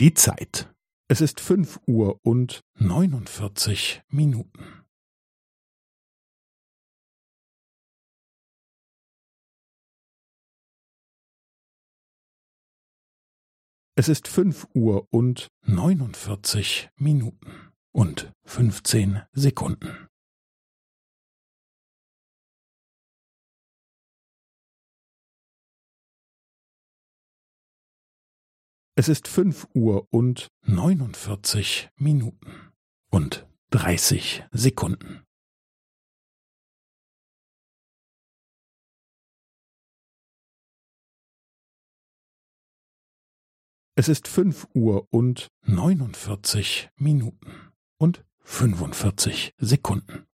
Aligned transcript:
Die 0.00 0.14
Zeit. 0.14 0.72
Es 1.08 1.20
ist 1.20 1.40
fünf 1.40 1.80
Uhr 1.88 2.20
und 2.22 2.60
neunundvierzig 2.74 4.00
Minuten. 4.06 4.84
Es 13.96 14.08
ist 14.08 14.28
fünf 14.28 14.68
Uhr 14.72 15.08
und 15.10 15.48
neunundvierzig 15.62 16.90
Minuten 16.94 17.72
und 17.90 18.32
fünfzehn 18.44 19.22
Sekunden. 19.32 20.07
Es 29.00 29.06
ist 29.06 29.28
fünf 29.28 29.68
Uhr 29.74 30.08
und 30.10 30.48
neunundvierzig 30.62 31.88
Minuten 31.94 32.72
und 33.12 33.46
dreißig 33.70 34.42
Sekunden. 34.50 35.24
Es 43.94 44.08
ist 44.08 44.26
fünf 44.26 44.66
Uhr 44.74 45.06
und 45.12 45.46
neunundvierzig 45.62 46.90
Minuten 46.96 47.70
und 47.98 48.24
fünfundvierzig 48.40 49.54
Sekunden. 49.58 50.27